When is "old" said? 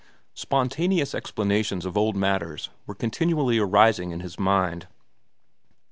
1.95-2.15